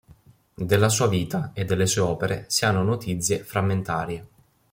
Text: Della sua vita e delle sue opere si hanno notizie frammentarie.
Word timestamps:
Della 0.55 0.89
sua 0.89 1.07
vita 1.07 1.51
e 1.53 1.63
delle 1.63 1.85
sue 1.85 2.01
opere 2.01 2.45
si 2.47 2.65
hanno 2.65 2.81
notizie 2.81 3.43
frammentarie. 3.43 4.27